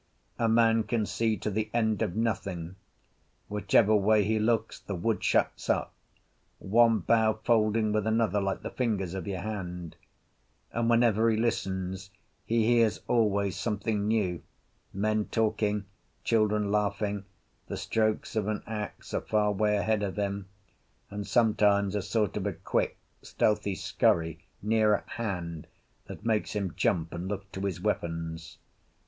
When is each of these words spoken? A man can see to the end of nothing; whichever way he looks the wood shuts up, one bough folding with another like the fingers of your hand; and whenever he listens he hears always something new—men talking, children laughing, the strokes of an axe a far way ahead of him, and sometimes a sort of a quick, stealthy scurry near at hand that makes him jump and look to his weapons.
A 0.39 0.49
man 0.49 0.81
can 0.85 1.05
see 1.05 1.37
to 1.37 1.51
the 1.51 1.69
end 1.75 2.01
of 2.01 2.15
nothing; 2.15 2.75
whichever 3.49 3.95
way 3.95 4.23
he 4.23 4.39
looks 4.39 4.79
the 4.79 4.95
wood 4.95 5.23
shuts 5.23 5.69
up, 5.69 5.93
one 6.57 6.97
bough 7.01 7.39
folding 7.43 7.91
with 7.93 8.07
another 8.07 8.41
like 8.41 8.63
the 8.63 8.71
fingers 8.71 9.13
of 9.13 9.27
your 9.27 9.41
hand; 9.41 9.95
and 10.73 10.89
whenever 10.89 11.29
he 11.29 11.37
listens 11.37 12.09
he 12.47 12.65
hears 12.65 12.99
always 13.07 13.55
something 13.55 14.07
new—men 14.07 15.25
talking, 15.25 15.85
children 16.23 16.71
laughing, 16.71 17.25
the 17.67 17.77
strokes 17.77 18.35
of 18.35 18.47
an 18.47 18.63
axe 18.65 19.13
a 19.13 19.21
far 19.21 19.51
way 19.51 19.77
ahead 19.77 20.01
of 20.01 20.15
him, 20.17 20.47
and 21.11 21.27
sometimes 21.27 21.93
a 21.93 22.01
sort 22.01 22.35
of 22.35 22.47
a 22.47 22.53
quick, 22.53 22.97
stealthy 23.21 23.75
scurry 23.75 24.39
near 24.63 24.95
at 24.95 25.09
hand 25.09 25.67
that 26.07 26.25
makes 26.25 26.53
him 26.53 26.73
jump 26.75 27.13
and 27.13 27.27
look 27.27 27.51
to 27.51 27.61
his 27.61 27.79
weapons. 27.79 28.57